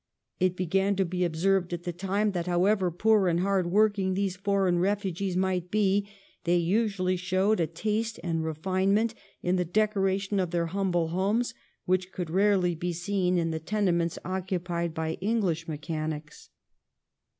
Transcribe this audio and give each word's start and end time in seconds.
It 0.39 0.55
began 0.55 0.95
to 0.95 1.05
be 1.05 1.23
observed 1.23 1.73
at 1.73 1.83
the 1.83 1.93
time 1.93 2.31
that 2.31 2.47
however 2.47 2.89
poor 2.89 3.27
and 3.27 3.41
hard 3.41 3.67
worked 3.69 3.97
these 3.97 4.35
foreign 4.35 4.79
refugees 4.79 5.37
might 5.37 5.69
be, 5.69 6.09
they 6.43 6.57
usually 6.57 7.15
showed 7.15 7.59
a 7.59 7.67
taste 7.67 8.19
and 8.23 8.43
refinement 8.43 9.13
in 9.43 9.57
the 9.57 9.63
decoration 9.63 10.39
of 10.39 10.49
their 10.49 10.65
humble 10.65 11.09
homes 11.09 11.53
which 11.85 12.11
could 12.11 12.31
rarely 12.31 12.73
be 12.73 12.93
seen 12.93 13.37
in 13.37 13.51
the 13.51 13.59
tenements 13.59 14.17
occupied 14.25 14.95
by 14.95 15.17
Enghsh 15.21 15.67
mechanics. 15.67 16.49